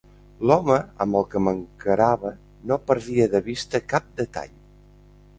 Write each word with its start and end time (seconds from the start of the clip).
L'home 0.51 0.75
amb 1.03 1.17
el 1.17 1.25
que 1.33 1.41
m'encarava 1.47 2.31
no 2.71 2.77
perdia 2.91 3.27
de 3.35 3.41
vista 3.49 3.83
cap 3.93 4.09
detall. 4.23 4.57